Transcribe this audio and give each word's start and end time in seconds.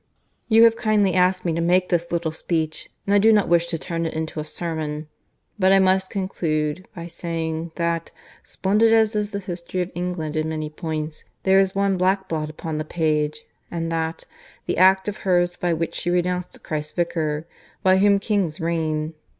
"You 0.47 0.63
have 0.63 0.75
kindly 0.77 1.13
asked 1.13 1.45
me 1.45 1.53
to 1.53 1.61
make 1.61 1.89
this 1.89 2.11
little 2.11 2.31
speech, 2.31 2.89
and 3.05 3.13
I 3.13 3.19
do 3.19 3.31
not 3.31 3.47
wish 3.47 3.67
to 3.67 3.77
turn 3.77 4.07
it 4.07 4.15
into 4.15 4.39
a 4.39 4.43
sermon, 4.43 5.07
but 5.59 5.71
I 5.71 5.77
must 5.77 6.09
conclude 6.09 6.87
by 6.95 7.05
saying 7.05 7.71
that, 7.75 8.09
splendid 8.43 8.93
as 8.93 9.15
is 9.15 9.29
the 9.29 9.37
history 9.37 9.79
of 9.83 9.91
England 9.93 10.35
in 10.35 10.49
many 10.49 10.71
points, 10.71 11.23
there 11.43 11.59
is 11.59 11.75
one 11.75 11.97
black 11.99 12.27
blot 12.27 12.49
upon 12.49 12.79
the 12.79 12.83
page, 12.83 13.41
and 13.69 13.91
that, 13.91 14.23
the 14.65 14.77
act 14.79 15.07
of 15.07 15.17
hers 15.17 15.55
by 15.55 15.71
which 15.71 15.93
she 15.93 16.09
renounced 16.09 16.63
Christ's 16.63 16.93
Vicar, 16.93 17.45
by 17.83 17.97
whom 17.99 18.17
kings 18.17 18.59
reign. 18.59 19.13